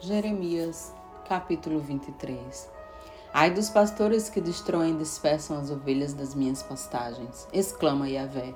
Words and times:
Jeremias, 0.00 0.94
capítulo 1.28 1.80
23 1.80 2.70
Ai 3.34 3.50
dos 3.50 3.68
pastores 3.68 4.30
que 4.30 4.40
destroem 4.40 4.94
e 4.94 4.98
dispersam 4.98 5.58
as 5.58 5.72
ovelhas 5.72 6.14
das 6.14 6.36
minhas 6.36 6.62
pastagens, 6.62 7.48
exclama 7.52 8.08
Yahvé. 8.08 8.54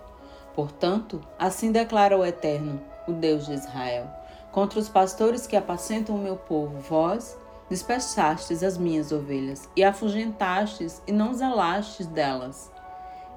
Portanto, 0.55 1.21
assim 1.37 1.73
declara 1.73 2.17
o 2.17 2.25
Eterno, 2.25 2.81
o 3.09 3.13
Deus 3.13 3.47
de 3.47 3.55
Israel, 3.55 4.09
contra 4.53 4.79
os 4.79 4.89
pastores 4.89 5.45
que 5.45 5.57
apacentam 5.57 6.15
o 6.15 6.23
meu 6.23 6.37
povo, 6.37 6.79
vós 6.79 7.37
dispersastes 7.69 8.63
as 8.63 8.79
minhas 8.79 9.11
ovelhas 9.11 9.69
e 9.75 9.83
afugentastes 9.83 11.03
e 11.09 11.13
não 11.13 11.35
zelastes 11.35 12.07
delas. 12.07 12.71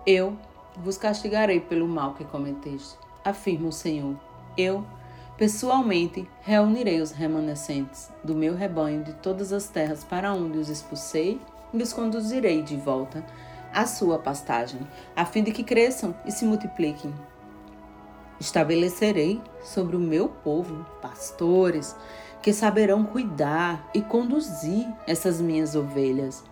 Eu 0.06 0.38
vos 0.78 0.96
castigarei 0.96 1.60
pelo 1.60 1.88
mal 1.88 2.14
que 2.14 2.24
cometeste, 2.24 3.00
afirma 3.24 3.70
o 3.70 3.74
Senhor. 3.74 4.16
Eu 4.56 4.86
Pessoalmente, 5.38 6.26
reunirei 6.40 7.02
os 7.02 7.12
remanescentes 7.12 8.10
do 8.24 8.34
meu 8.34 8.56
rebanho 8.56 9.04
de 9.04 9.12
todas 9.16 9.52
as 9.52 9.68
terras 9.68 10.02
para 10.02 10.34
onde 10.34 10.58
os 10.58 10.70
expulsei 10.70 11.42
e 11.74 11.84
os 11.84 11.92
conduzirei 11.92 12.62
de 12.62 12.78
volta 12.78 13.22
à 13.74 13.86
sua 13.86 14.18
pastagem, 14.18 14.80
a 15.14 15.26
fim 15.26 15.44
de 15.44 15.52
que 15.52 15.62
cresçam 15.62 16.16
e 16.26 16.32
se 16.32 16.46
multipliquem. 16.46 17.14
Estabelecerei 18.40 19.42
sobre 19.62 19.98
o 19.98 20.00
meu 20.00 20.30
povo 20.30 20.86
pastores 21.02 21.94
que 22.42 22.54
saberão 22.54 23.04
cuidar 23.04 23.90
e 23.94 24.02
conduzir 24.02 24.88
essas 25.06 25.42
minhas 25.42 25.76
ovelhas. 25.76 26.46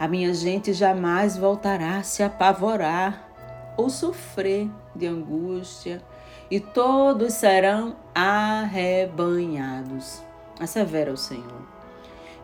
A 0.00 0.08
minha 0.08 0.34
gente 0.34 0.72
jamais 0.72 1.36
voltará 1.36 1.98
a 1.98 2.02
se 2.02 2.24
apavorar 2.24 3.28
ou 3.76 3.88
sofrer 3.88 4.68
de 4.96 5.06
angústia 5.06 6.02
e 6.50 6.60
todos 6.60 7.34
serão 7.34 7.96
arrebanhados. 8.14 10.22
Assevera 10.58 11.12
o 11.12 11.16
Senhor. 11.16 11.66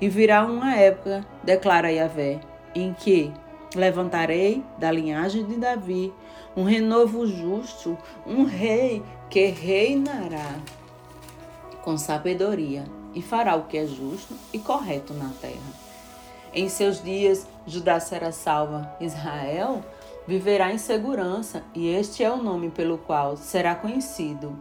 E 0.01 0.09
virá 0.09 0.45
uma 0.45 0.75
época, 0.75 1.25
declara 1.42 1.92
Yahvé, 1.92 2.41
em 2.75 2.92
que 2.92 3.33
levantarei 3.75 4.64
da 4.78 4.91
linhagem 4.91 5.45
de 5.45 5.56
Davi 5.56 6.12
um 6.56 6.64
renovo 6.64 7.27
justo, 7.27 7.97
um 8.27 8.45
rei 8.45 9.03
que 9.30 9.47
reinará 9.47 10.56
com 11.83 11.97
sabedoria 11.97 12.84
e 13.14 13.23
fará 13.23 13.56
o 13.56 13.64
que 13.64 13.78
é 13.78 13.86
justo 13.86 14.34
e 14.53 14.58
correto 14.58 15.14
na 15.14 15.30
terra. 15.41 15.83
Em 16.55 16.69
seus 16.69 17.03
dias, 17.03 17.47
Judá 17.67 17.98
será 17.98 18.30
salva, 18.30 18.95
Israel 19.00 19.83
viverá 20.27 20.73
em 20.73 20.78
segurança, 20.78 21.62
e 21.75 21.89
este 21.89 22.23
é 22.23 22.31
o 22.31 22.42
nome 22.42 22.70
pelo 22.70 22.98
qual 22.98 23.37
será 23.37 23.75
conhecido. 23.75 24.56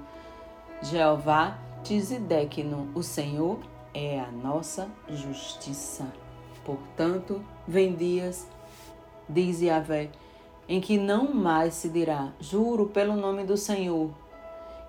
Jeová 0.81 1.57
Tizedekno, 1.83 2.89
o 2.95 3.03
Senhor 3.03 3.59
é 3.93 4.19
a 4.19 4.31
nossa 4.31 4.89
justiça. 5.09 6.05
Portanto, 6.65 7.41
vem 7.67 7.93
dias, 7.93 8.47
diz 9.27 9.61
Yahvé, 9.61 10.09
em 10.67 10.79
que 10.79 10.97
não 10.97 11.33
mais 11.33 11.73
se 11.73 11.89
dirá, 11.89 12.31
juro 12.39 12.87
pelo 12.87 13.15
nome 13.15 13.43
do 13.43 13.57
Senhor, 13.57 14.09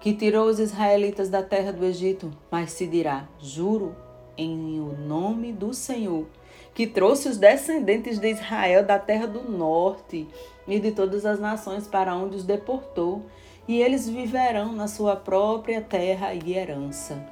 que 0.01 0.12
tirou 0.12 0.47
os 0.47 0.59
israelitas 0.59 1.29
da 1.29 1.42
terra 1.42 1.73
do 1.73 1.84
Egito, 1.84 2.31
mas 2.51 2.73
se 2.73 2.86
dirá, 2.86 3.27
juro 3.39 3.95
em 4.36 4.80
o 4.80 4.97
nome 4.97 5.52
do 5.52 5.72
Senhor, 5.75 6.27
que 6.75 6.86
trouxe 6.86 7.28
os 7.28 7.36
descendentes 7.36 8.19
de 8.19 8.30
Israel 8.30 8.84
da 8.84 8.98
terra 8.98 9.27
do 9.27 9.50
norte 9.50 10.27
e 10.66 10.78
de 10.78 10.92
todas 10.92 11.27
as 11.27 11.39
nações 11.39 11.86
para 11.86 12.14
onde 12.14 12.36
os 12.36 12.44
deportou, 12.44 13.22
e 13.69 13.80
eles 13.80 14.08
viverão 14.08 14.72
na 14.72 14.89
sua 14.89 15.14
própria 15.14 15.80
terra 15.80 16.34
e 16.34 16.55
herança. 16.55 17.24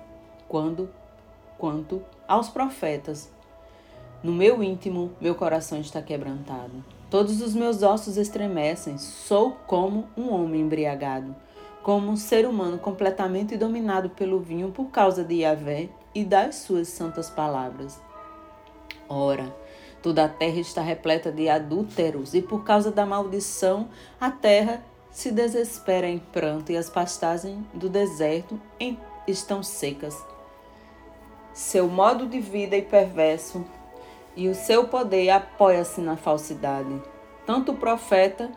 Quando, 0.47 0.89
quanto 1.59 2.03
aos 2.29 2.49
profetas, 2.49 3.31
no 4.23 4.33
meu 4.33 4.63
íntimo, 4.63 5.13
meu 5.21 5.35
coração 5.35 5.81
está 5.81 6.03
quebrantado. 6.03 6.85
Todos 7.09 7.41
os 7.41 7.55
meus 7.55 7.83
ossos 7.83 8.17
estremecem. 8.17 8.99
Sou 8.99 9.57
como 9.67 10.09
um 10.17 10.31
homem 10.33 10.61
embriagado, 10.61 11.35
como 11.83 12.11
um 12.11 12.17
ser 12.17 12.47
humano 12.47 12.79
completamente 12.79 13.57
dominado 13.57 14.11
pelo 14.11 14.39
vinho 14.39 14.71
por 14.71 14.91
causa 14.91 15.25
de 15.25 15.37
Yahvé 15.37 15.89
e 16.15 16.25
das 16.25 16.57
suas 16.57 16.89
santas 16.89 17.31
palavras. 17.31 18.01
Ora, 19.09 19.55
toda 20.03 20.25
a 20.25 20.29
terra 20.29 20.61
está 20.61 20.83
repleta 20.83 21.31
de 21.33 21.49
adúlteros, 21.49 22.35
e 22.35 22.43
por 22.43 22.65
causa 22.65 22.91
da 22.91 23.05
maldição, 23.05 23.89
a 24.21 24.31
terra 24.31 24.83
se 25.11 25.31
desespera 25.31 26.09
em 26.09 26.19
pranto, 26.19 26.71
e 26.73 26.77
as 26.77 26.89
pastagens 26.89 27.59
do 27.75 27.89
deserto 27.89 28.61
estão 29.27 29.63
secas. 29.63 30.17
Seu 31.53 31.89
modo 31.89 32.27
de 32.27 32.41
vida 32.41 32.77
é 32.77 32.83
perverso, 32.83 33.65
e 34.37 34.49
o 34.49 34.55
seu 34.55 34.87
poder 34.87 35.31
apoia-se 35.31 36.01
na 36.01 36.17
falsidade. 36.17 37.03
Tanto 37.45 37.73
o 37.73 37.77
profeta 37.77 38.51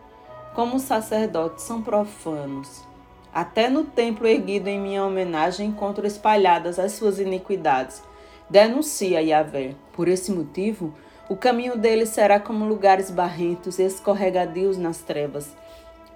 como 0.53 0.75
o 0.75 0.80
sacerdote 0.80 1.62
são 1.62 1.81
profanos. 1.81 2.93
Até 3.33 3.69
no 3.69 3.83
templo 3.83 4.27
erguido 4.27 4.69
em 4.69 4.79
minha 4.79 5.03
homenagem 5.03 5.69
encontro 5.69 6.05
espalhadas 6.05 6.77
as 6.77 6.91
suas 6.94 7.19
iniquidades 7.19 8.03
denuncia 8.49 9.19
Yahvé. 9.19 9.73
Por 9.94 10.07
esse 10.07 10.31
motivo, 10.31 10.94
o 11.27 11.35
caminho 11.35 11.77
deles 11.77 12.09
será 12.09 12.39
como 12.39 12.66
lugares 12.66 13.09
barrentos 13.09 13.79
e 13.79 13.83
escorregadios 13.83 14.77
nas 14.77 14.99
trevas, 14.99 15.51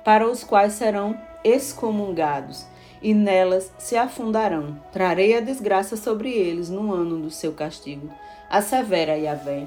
para 0.03 0.29
os 0.29 0.44
quais 0.44 0.73
serão 0.73 1.19
excomungados, 1.44 2.66
e 3.01 3.13
nelas 3.13 3.72
se 3.78 3.95
afundarão. 3.95 4.79
Trarei 4.91 5.35
a 5.35 5.39
desgraça 5.39 5.97
sobre 5.97 6.31
eles 6.31 6.69
no 6.69 6.94
ano 6.94 7.17
do 7.19 7.31
seu 7.31 7.53
castigo. 7.53 8.09
Assevera 8.49 9.17
Yahvé. 9.17 9.66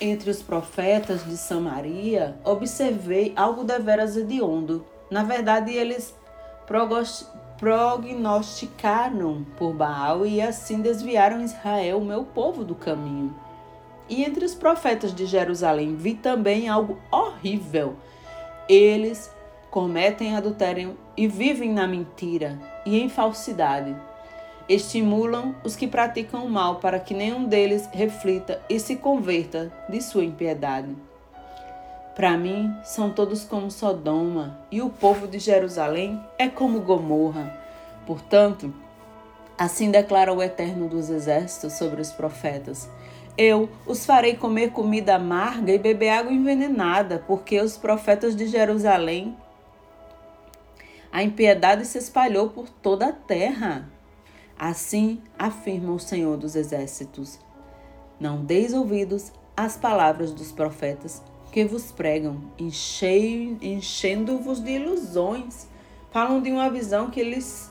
Entre 0.00 0.30
os 0.30 0.40
profetas 0.40 1.24
de 1.24 1.36
Samaria, 1.36 2.36
observei 2.44 3.32
algo 3.36 3.64
deveras 3.64 4.16
hediondo. 4.16 4.84
Na 5.10 5.24
verdade, 5.24 5.72
eles 5.72 6.14
prognosticaram 7.58 9.44
por 9.56 9.74
Baal 9.74 10.24
e 10.24 10.40
assim 10.40 10.80
desviaram 10.80 11.42
Israel, 11.42 12.00
meu 12.00 12.24
povo, 12.24 12.64
do 12.64 12.76
caminho. 12.76 13.34
E 14.08 14.24
entre 14.24 14.44
os 14.44 14.54
profetas 14.54 15.14
de 15.14 15.26
Jerusalém 15.26 15.96
vi 15.96 16.14
também 16.14 16.68
algo 16.68 16.98
horrível. 17.10 17.96
Eles 18.68 19.30
cometem 19.70 20.36
adultério 20.36 20.96
e 21.16 21.26
vivem 21.28 21.72
na 21.72 21.86
mentira 21.86 22.58
e 22.86 23.00
em 23.00 23.08
falsidade. 23.08 23.96
Estimulam 24.68 25.54
os 25.64 25.74
que 25.74 25.88
praticam 25.88 26.44
o 26.44 26.50
mal 26.50 26.76
para 26.76 27.00
que 27.00 27.12
nenhum 27.12 27.44
deles 27.46 27.88
reflita 27.92 28.62
e 28.68 28.78
se 28.78 28.94
converta 28.96 29.72
de 29.88 30.00
sua 30.00 30.24
impiedade. 30.24 30.96
Para 32.20 32.36
mim, 32.36 32.76
são 32.84 33.08
todos 33.08 33.44
como 33.44 33.70
Sodoma, 33.70 34.60
e 34.70 34.82
o 34.82 34.90
povo 34.90 35.26
de 35.26 35.38
Jerusalém 35.38 36.22
é 36.38 36.50
como 36.50 36.82
Gomorra. 36.82 37.58
Portanto, 38.06 38.74
assim 39.56 39.90
declara 39.90 40.30
o 40.30 40.42
Eterno 40.42 40.86
dos 40.86 41.08
Exércitos 41.08 41.72
sobre 41.78 42.02
os 42.02 42.12
profetas: 42.12 42.90
Eu 43.38 43.70
os 43.86 44.04
farei 44.04 44.36
comer 44.36 44.70
comida 44.70 45.14
amarga 45.14 45.72
e 45.72 45.78
beber 45.78 46.10
água 46.10 46.30
envenenada, 46.30 47.24
porque 47.26 47.58
os 47.58 47.78
profetas 47.78 48.36
de 48.36 48.48
Jerusalém. 48.48 49.34
A 51.10 51.22
impiedade 51.22 51.86
se 51.86 51.96
espalhou 51.96 52.50
por 52.50 52.68
toda 52.68 53.06
a 53.06 53.12
terra. 53.12 53.88
Assim 54.58 55.22
afirma 55.38 55.94
o 55.94 55.98
Senhor 55.98 56.36
dos 56.36 56.54
Exércitos: 56.54 57.38
Não 58.20 58.44
deis 58.44 58.74
ouvidos 58.74 59.32
às 59.56 59.78
palavras 59.78 60.32
dos 60.34 60.52
profetas 60.52 61.22
que 61.50 61.64
vos 61.64 61.90
pregam, 61.90 62.40
enchendo-vos 62.58 64.60
de 64.60 64.72
ilusões. 64.72 65.66
Falam 66.10 66.40
de 66.40 66.50
uma 66.50 66.70
visão 66.70 67.10
que 67.10 67.22
lhes 67.22 67.70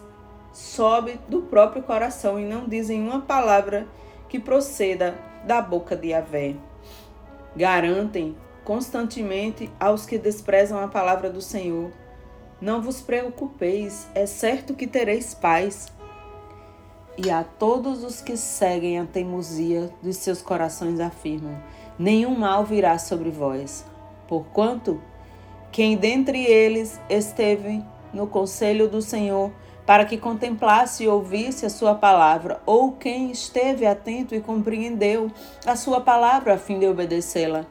sobe 0.53 1.19
do 1.27 1.43
próprio 1.43 1.83
coração 1.83 2.39
e 2.39 2.45
não 2.45 2.67
dizem 2.67 3.01
uma 3.01 3.21
palavra 3.21 3.87
que 4.27 4.39
proceda 4.39 5.17
da 5.45 5.61
boca 5.61 5.95
de 5.95 6.09
Yahvé. 6.09 6.55
Garantem 7.55 8.35
constantemente 8.63 9.69
aos 9.79 10.05
que 10.05 10.17
desprezam 10.17 10.79
a 10.79 10.87
palavra 10.87 11.29
do 11.29 11.41
Senhor. 11.41 11.91
Não 12.61 12.81
vos 12.81 13.01
preocupeis, 13.01 14.07
é 14.13 14.25
certo 14.25 14.73
que 14.73 14.85
tereis 14.85 15.33
paz. 15.33 15.91
E 17.17 17.29
a 17.29 17.43
todos 17.43 18.03
os 18.03 18.21
que 18.21 18.37
seguem 18.37 18.99
a 18.99 19.05
teimosia 19.05 19.89
dos 20.01 20.17
seus 20.17 20.41
corações 20.41 20.99
afirmam: 20.99 21.57
nenhum 21.99 22.35
mal 22.35 22.63
virá 22.63 22.97
sobre 22.97 23.29
vós. 23.29 23.85
Porquanto, 24.27 25.01
quem 25.71 25.97
dentre 25.97 26.45
eles 26.45 26.99
esteve 27.09 27.83
no 28.13 28.25
conselho 28.25 28.87
do 28.87 29.01
Senhor, 29.01 29.51
para 29.85 30.05
que 30.05 30.17
contemplasse 30.17 31.03
e 31.03 31.07
ouvisse 31.07 31.65
a 31.65 31.69
sua 31.69 31.95
palavra, 31.95 32.61
ou 32.65 32.93
quem 32.93 33.31
esteve 33.31 33.85
atento 33.85 34.33
e 34.33 34.39
compreendeu 34.39 35.31
a 35.65 35.75
sua 35.75 35.99
palavra 35.99 36.53
a 36.53 36.57
fim 36.57 36.79
de 36.79 36.87
obedecê-la. 36.87 37.65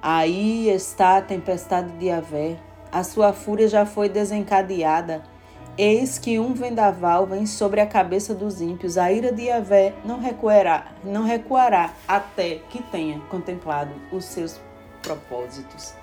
Aí 0.00 0.68
está 0.68 1.16
a 1.16 1.22
tempestade 1.22 1.90
de 1.92 2.10
Avé, 2.10 2.58
a 2.92 3.02
sua 3.02 3.32
fúria 3.32 3.68
já 3.68 3.84
foi 3.84 4.08
desencadeada. 4.08 5.22
Eis 5.78 6.18
que 6.18 6.40
um 6.40 6.54
vendaval 6.54 7.24
vem 7.24 7.46
sobre 7.46 7.80
a 7.80 7.86
cabeça 7.86 8.34
dos 8.34 8.60
ímpios, 8.60 8.98
a 8.98 9.12
ira 9.12 9.30
de 9.30 9.42
Yahvé 9.44 9.94
não 10.04 10.18
recuará, 10.18 10.88
não 11.04 11.22
recuará 11.22 11.94
até 12.08 12.56
que 12.68 12.82
tenha 12.82 13.20
contemplado 13.30 13.92
os 14.10 14.24
seus 14.24 14.60
propósitos. 15.00 15.94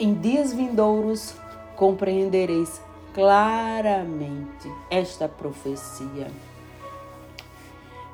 Em 0.00 0.14
dias 0.14 0.52
vindouros 0.52 1.32
compreendereis 1.76 2.82
claramente 3.14 4.68
esta 4.90 5.28
profecia. 5.28 6.26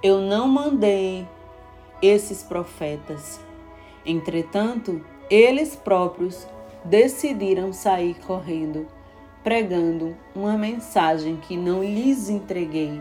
Eu 0.03 0.21
não 0.21 0.47
mandei 0.47 1.27
esses 2.03 2.43
profetas, 2.43 3.41
entretanto, 4.05 5.03
eles 5.31 5.75
próprios 5.75 6.47
decidiram 6.85 7.73
sair 7.73 8.17
correndo 8.27 8.87
pregando 9.47 10.17
uma 10.35 10.59
mensagem 10.59 11.37
que 11.37 11.57
não 11.57 11.81
lhes 11.81 12.29
entreguei, 12.29 13.01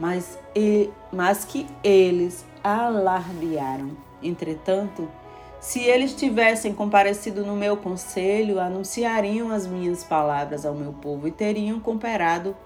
mas, 0.00 0.38
e, 0.56 0.88
mas 1.12 1.44
que 1.44 1.66
eles 1.82 2.42
alardearam. 2.62 3.90
Entretanto, 4.22 5.06
se 5.60 5.80
eles 5.80 6.14
tivessem 6.14 6.72
comparecido 6.72 7.44
no 7.44 7.54
meu 7.54 7.76
conselho, 7.76 8.58
anunciariam 8.58 9.50
as 9.50 9.66
minhas 9.66 10.02
palavras 10.02 10.64
ao 10.64 10.72
meu 10.72 10.94
povo 10.94 11.28
e 11.28 11.30
teriam 11.30 11.78
cooperado 11.78 12.56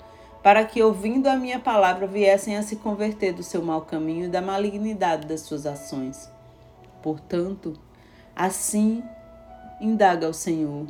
para 0.41 0.65
que, 0.65 0.81
ouvindo 0.81 1.27
a 1.27 1.35
minha 1.35 1.59
palavra, 1.59 2.07
viessem 2.07 2.57
a 2.57 2.63
se 2.63 2.77
converter 2.77 3.33
do 3.33 3.43
seu 3.43 3.61
mau 3.61 3.81
caminho 3.81 4.27
e 4.27 4.29
da 4.29 4.41
malignidade 4.41 5.27
das 5.27 5.41
suas 5.41 5.67
ações. 5.67 6.31
Portanto, 7.03 7.75
assim 8.37 9.03
indaga 9.81 10.29
o 10.29 10.33
Senhor 10.33 10.87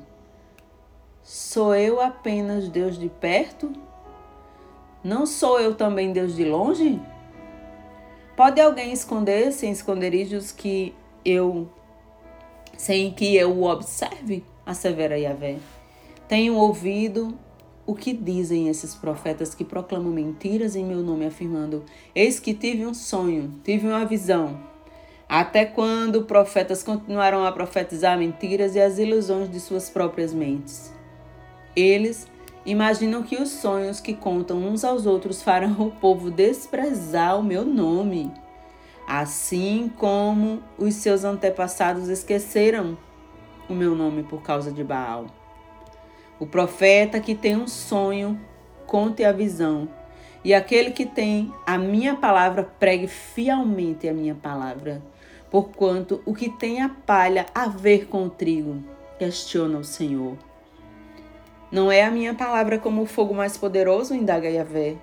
Sou 1.31 1.75
eu 1.75 2.01
apenas 2.01 2.71
Deus 2.71 2.99
de 2.99 3.11
perto? 3.11 3.71
Não 5.05 5.27
sou 5.27 5.61
eu 5.61 5.75
também 5.75 6.11
Deus 6.11 6.35
de 6.35 6.43
longe? 6.43 6.99
Pode 8.35 8.59
alguém 8.63 8.95
esconder-se 8.95 9.67
em 9.67 9.71
esconderijos 9.71 10.51
que 10.51 10.95
eu 11.23 11.69
sem 12.79 13.11
que 13.11 13.37
eu 13.37 13.53
o 13.53 13.69
observe? 13.71 14.43
Assevera 14.65 15.19
Yahvé. 15.19 15.59
Tenho 16.27 16.55
ouvido 16.55 17.39
o 17.85 17.95
que 17.95 18.15
dizem 18.15 18.71
esses 18.71 18.95
profetas 18.95 19.55
que 19.55 19.67
proclamam 19.67 20.11
mentiras 20.11 20.75
em 20.75 20.83
meu 20.87 21.03
nome, 21.03 21.27
afirmando: 21.27 21.85
Eis 22.15 22.41
que 22.41 22.55
tive 22.55 22.87
um 22.87 22.95
sonho, 22.95 23.53
tive 23.63 23.87
uma 23.87 24.07
visão. 24.07 24.59
Até 25.29 25.67
quando 25.67 26.23
profetas 26.23 26.83
continuarão 26.83 27.45
a 27.45 27.53
profetizar 27.53 28.17
mentiras 28.17 28.75
e 28.75 28.81
as 28.81 28.99
ilusões 28.99 29.51
de 29.51 29.61
suas 29.61 29.91
próprias 29.91 30.33
mentes? 30.33 30.97
Eles 31.79 32.27
imaginam 32.67 33.23
que 33.23 33.37
os 33.37 33.51
sonhos 33.51 34.01
que 34.01 34.13
contam 34.13 34.59
uns 34.59 34.83
aos 34.83 35.07
outros 35.07 35.41
farão 35.41 35.77
o 35.79 35.93
povo 35.93 36.29
desprezar 36.29 37.39
o 37.39 37.43
meu 37.43 37.65
nome, 37.65 38.33
assim 39.07 39.89
como 39.97 40.61
os 40.77 40.95
seus 40.95 41.23
antepassados 41.23 42.09
esqueceram 42.09 42.99
o 43.69 43.75
meu 43.75 43.95
nome 43.95 44.25
por 44.25 44.43
causa 44.43 44.73
de 44.73 44.83
Baal. 44.83 45.27
O 46.41 46.49
profeta 46.49 47.21
que 47.21 47.37
tem 47.37 47.55
um 47.55 47.69
sonho, 47.69 48.41
conte 48.85 49.23
a 49.23 49.31
visão, 49.31 49.89
e 50.43 50.53
aquele 50.53 50.91
que 50.91 51.07
tem 51.07 51.55
a 51.65 51.79
minha 51.79 52.17
palavra, 52.17 52.65
pregue 52.65 53.07
fielmente 53.07 54.09
a 54.09 54.13
minha 54.13 54.35
palavra. 54.35 55.01
Porquanto 55.49 56.21
o 56.27 56.35
que 56.35 56.49
tem 56.49 56.83
a 56.83 56.89
palha 56.89 57.47
a 57.55 57.69
ver 57.69 58.09
com 58.09 58.25
o 58.25 58.31
trigo, 58.31 58.83
questiona 59.17 59.79
o 59.79 59.85
Senhor. 59.85 60.48
Não 61.71 61.93
é 61.93 62.03
a 62.03 62.11
minha 62.11 62.35
palavra 62.35 62.79
como 62.79 63.03
o 63.03 63.07
fogo 63.07 63.35
mais 63.35 63.59
poderoso, 63.59 64.15
indaga 64.15 64.49
Yahvé, 64.49 64.97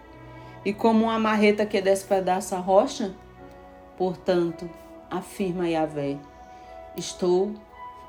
e 0.65 0.73
como 0.73 1.05
uma 1.05 1.19
marreta 1.19 1.63
que 1.63 1.79
despedaça 1.79 2.55
a 2.55 2.59
rocha? 2.59 3.13
Portanto, 3.95 4.67
afirma 5.09 5.69
Yahvé, 5.69 6.17
estou 6.97 7.53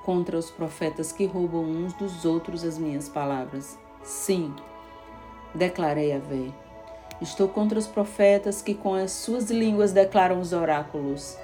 contra 0.05 0.38
os 0.38 0.50
profetas 0.50 1.12
que 1.12 1.26
roubam 1.26 1.64
uns 1.64 1.93
dos 1.93 2.25
outros 2.25 2.64
as 2.64 2.79
minhas 2.79 3.11
palavras. 3.11 3.79
Sim, 4.03 4.55
declarei 5.55 6.11
Yahvé. 6.12 6.50
Estou 7.20 7.49
contra 7.49 7.79
os 7.79 7.87
profetas 7.87 8.62
que 8.62 8.75
com 8.75 8.94
as 8.94 9.11
suas 9.11 9.50
línguas 9.50 9.93
declaram 9.93 10.41
os 10.41 10.53
oráculos. 10.53 11.37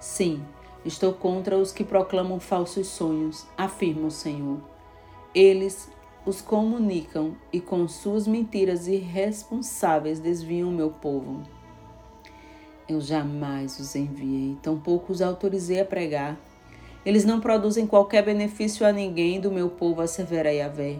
Sim, 0.00 0.42
estou 0.84 1.12
contra 1.12 1.56
os 1.56 1.70
que 1.70 1.84
proclamam 1.84 2.40
falsos 2.40 2.88
sonhos, 2.88 3.46
afirma 3.56 4.08
o 4.08 4.10
Senhor. 4.10 4.58
Eles 5.34 5.90
os 6.26 6.40
comunicam 6.40 7.36
e 7.52 7.60
com 7.60 7.86
suas 7.88 8.26
mentiras 8.26 8.86
irresponsáveis 8.86 10.20
desviam 10.20 10.68
o 10.68 10.72
meu 10.72 10.90
povo. 10.90 11.42
Eu 12.88 13.00
jamais 13.00 13.78
os 13.78 13.94
enviei, 13.94 14.56
tampouco 14.62 15.12
os 15.12 15.20
autorizei 15.20 15.80
a 15.80 15.84
pregar. 15.84 16.38
Eles 17.04 17.24
não 17.24 17.40
produzem 17.40 17.86
qualquer 17.86 18.24
benefício 18.24 18.86
a 18.86 18.92
ninguém 18.92 19.40
do 19.40 19.50
meu 19.50 19.68
povo, 19.68 20.00
assevera 20.00 20.52
Yahvé. 20.52 20.98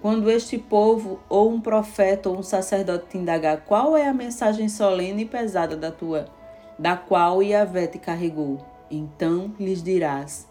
Quando 0.00 0.30
este 0.30 0.56
povo, 0.56 1.20
ou 1.28 1.50
um 1.50 1.60
profeta 1.60 2.30
ou 2.30 2.38
um 2.38 2.42
sacerdote 2.42 3.08
te 3.10 3.18
indagar 3.18 3.64
qual 3.66 3.96
é 3.96 4.08
a 4.08 4.14
mensagem 4.14 4.68
solene 4.68 5.22
e 5.22 5.26
pesada 5.26 5.76
da 5.76 5.92
tua, 5.92 6.26
da 6.78 6.96
qual 6.96 7.42
Yahvé 7.42 7.86
te 7.86 7.98
carregou, 7.98 8.64
então 8.90 9.54
lhes 9.60 9.82
dirás: 9.82 10.48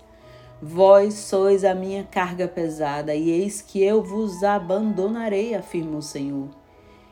Vós 0.62 1.14
sois 1.14 1.64
a 1.64 1.74
minha 1.74 2.04
carga 2.04 2.46
pesada, 2.46 3.16
e 3.16 3.30
eis 3.30 3.62
que 3.62 3.82
eu 3.82 4.04
vos 4.04 4.44
abandonarei, 4.44 5.56
afirma 5.56 5.98
o 5.98 6.02
Senhor. 6.02 6.50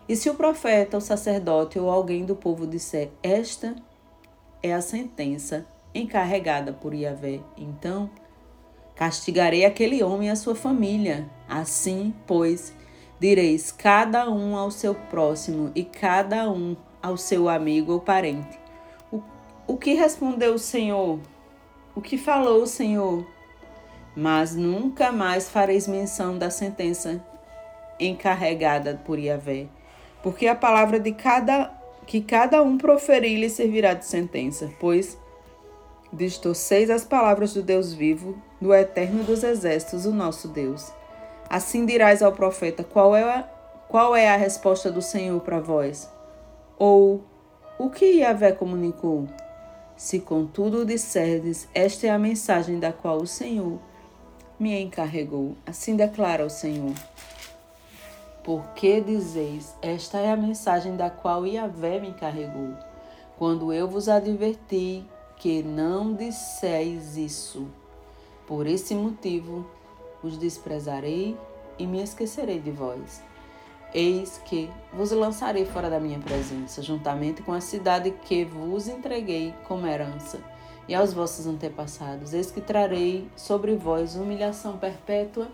E 0.07 0.15
se 0.17 0.29
o 0.29 0.35
profeta, 0.35 0.97
o 0.97 1.01
sacerdote 1.01 1.79
ou 1.79 1.89
alguém 1.89 2.25
do 2.25 2.35
povo 2.35 2.67
disser: 2.67 3.09
Esta 3.23 3.75
é 4.61 4.73
a 4.73 4.81
sentença 4.81 5.65
encarregada 5.95 6.73
por 6.73 6.93
Yahvé, 6.93 7.39
então 7.57 8.09
castigarei 8.95 9.63
aquele 9.63 10.03
homem 10.03 10.27
e 10.27 10.31
a 10.31 10.35
sua 10.35 10.55
família. 10.55 11.29
Assim, 11.47 12.13
pois, 12.25 12.73
direis 13.17 13.71
cada 13.71 14.29
um 14.29 14.57
ao 14.57 14.71
seu 14.71 14.93
próximo 14.93 15.71
e 15.73 15.85
cada 15.85 16.49
um 16.49 16.75
ao 17.01 17.15
seu 17.15 17.47
amigo 17.47 17.93
ou 17.93 17.99
parente. 18.01 18.59
O, 19.09 19.21
o 19.65 19.77
que 19.77 19.93
respondeu 19.93 20.55
o 20.55 20.59
Senhor? 20.59 21.19
O 21.95 22.01
que 22.01 22.17
falou 22.17 22.63
o 22.63 22.67
Senhor? 22.67 23.36
Mas 24.17 24.55
nunca 24.55 25.11
mais 25.11 25.47
fareis 25.47 25.87
menção 25.87 26.39
da 26.39 26.49
sentença 26.49 27.23
encarregada 27.99 28.99
por 29.05 29.19
Yahvé, 29.19 29.67
porque 30.23 30.47
a 30.47 30.55
palavra 30.55 30.99
de 30.99 31.11
cada 31.11 31.71
que 32.07 32.21
cada 32.21 32.63
um 32.63 32.79
proferir 32.79 33.37
lhe 33.37 33.49
servirá 33.49 33.93
de 33.93 34.05
sentença, 34.05 34.71
pois 34.79 35.19
distorceis 36.11 36.89
as 36.89 37.05
palavras 37.05 37.53
do 37.53 37.61
Deus 37.61 37.93
vivo, 37.93 38.41
do 38.59 38.73
eterno 38.73 39.23
dos 39.23 39.43
exércitos, 39.43 40.07
o 40.07 40.11
nosso 40.11 40.47
Deus. 40.47 40.91
Assim 41.47 41.85
dirás 41.85 42.23
ao 42.23 42.31
profeta: 42.31 42.83
qual 42.83 43.15
é 43.15 43.21
a, 43.21 43.43
qual 43.87 44.15
é 44.15 44.29
a 44.29 44.37
resposta 44.37 44.89
do 44.89 45.01
Senhor 45.01 45.39
para 45.41 45.59
vós? 45.59 46.11
Ou 46.79 47.23
o 47.77 47.91
que 47.91 48.05
Yahvé 48.05 48.51
comunicou? 48.51 49.27
Se 49.95 50.19
contudo 50.19 50.85
disserdes, 50.85 51.67
esta 51.71 52.07
é 52.07 52.09
a 52.09 52.17
mensagem 52.17 52.79
da 52.79 52.91
qual 52.91 53.17
o 53.17 53.27
Senhor 53.27 53.79
me 54.59 54.81
encarregou. 54.81 55.55
Assim 55.65 55.95
declara 55.95 56.45
o 56.45 56.49
Senhor. 56.49 56.93
Porque 58.43 59.01
dizeis, 59.01 59.75
esta 59.81 60.17
é 60.19 60.31
a 60.31 60.37
mensagem 60.37 60.95
da 60.95 61.09
qual 61.09 61.45
Yahvé 61.45 61.99
me 61.99 62.09
encarregou, 62.09 62.73
quando 63.37 63.73
eu 63.73 63.87
vos 63.87 64.07
adverti 64.07 65.03
que 65.35 65.61
não 65.61 66.13
disseis 66.13 67.17
isso. 67.17 67.67
Por 68.47 68.65
esse 68.65 68.95
motivo 68.95 69.69
os 70.23 70.37
desprezarei 70.37 71.37
e 71.77 71.85
me 71.85 72.01
esquecerei 72.01 72.59
de 72.59 72.71
vós. 72.71 73.21
Eis 73.93 74.41
que 74.45 74.69
vos 74.93 75.11
lançarei 75.11 75.65
fora 75.65 75.89
da 75.89 75.99
minha 75.99 76.19
presença, 76.19 76.81
juntamente 76.81 77.41
com 77.41 77.51
a 77.51 77.61
cidade 77.61 78.11
que 78.11 78.45
vos 78.45 78.87
entreguei 78.87 79.53
como 79.67 79.85
herança 79.85 80.39
e 80.87 80.95
aos 80.95 81.13
vossos 81.13 81.45
antepassados. 81.45 82.33
Eis 82.33 82.51
que 82.51 82.61
trarei 82.61 83.27
sobre 83.35 83.75
vós 83.75 84.15
humilhação 84.15 84.77
perpétua 84.77 85.47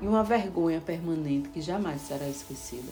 e 0.00 0.06
uma 0.06 0.24
vergonha 0.24 0.80
permanente 0.80 1.48
que 1.48 1.60
jamais 1.60 2.00
será 2.02 2.28
esquecida. 2.28 2.90